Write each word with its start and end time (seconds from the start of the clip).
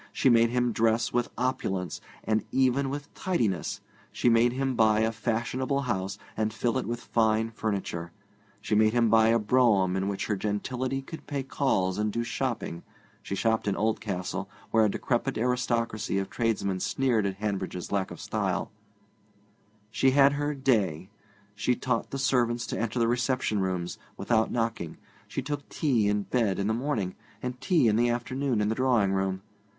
She 0.11 0.29
made 0.31 0.49
him 0.49 0.71
dress 0.71 1.13
with 1.13 1.29
opulence, 1.37 2.01
and 2.23 2.43
even 2.51 2.89
with 2.89 3.13
tidiness; 3.13 3.81
she 4.11 4.29
made 4.29 4.51
him 4.51 4.73
buy 4.73 5.01
a 5.01 5.11
fashionable 5.11 5.81
house 5.81 6.17
and 6.35 6.51
fill 6.51 6.79
it 6.79 6.87
with 6.87 6.99
fine 7.03 7.51
furniture; 7.51 8.11
she 8.61 8.73
made 8.73 8.93
him 8.93 9.11
buy 9.11 9.27
a 9.27 9.37
brougham 9.37 9.95
in 9.95 10.07
which 10.07 10.25
her 10.25 10.35
gentility 10.35 11.03
could 11.03 11.27
pay 11.27 11.43
calls 11.43 11.99
and 11.99 12.11
do 12.11 12.23
shopping 12.23 12.81
(she 13.21 13.35
shopped 13.35 13.67
in 13.67 13.75
Oldcastle, 13.75 14.49
where 14.71 14.83
a 14.83 14.89
decrepit 14.89 15.37
aristocracy 15.37 16.17
of 16.17 16.31
tradesmen 16.31 16.79
sneered 16.79 17.27
at 17.27 17.35
Hanbridge's 17.35 17.91
lack 17.91 18.09
of 18.09 18.19
style); 18.19 18.71
she 19.91 20.09
had 20.09 20.33
her 20.33 20.55
'day'; 20.55 21.11
she 21.53 21.75
taught 21.75 22.09
the 22.09 22.17
servants 22.17 22.65
to 22.65 22.79
enter 22.79 22.97
the 22.97 23.07
reception 23.07 23.59
rooms 23.59 23.99
without 24.17 24.49
knocking; 24.49 24.97
she 25.27 25.43
took 25.43 25.69
tea 25.69 26.07
in 26.07 26.23
bed 26.23 26.57
in 26.57 26.65
the 26.65 26.73
morning, 26.73 27.13
and 27.43 27.61
tea 27.61 27.87
in 27.87 27.97
the 27.97 28.09
afternoon 28.09 28.61
in 28.61 28.67
the 28.67 28.73
drawing 28.73 29.11
room. 29.13 29.43